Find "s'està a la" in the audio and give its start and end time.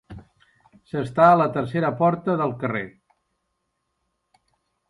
0.91-1.47